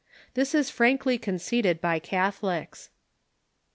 [0.33, 2.89] This is frankly conceded by Cath olics.